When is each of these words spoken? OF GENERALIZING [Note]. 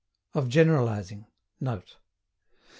OF 0.33 0.47
GENERALIZING 0.49 1.27
[Note]. 1.59 1.97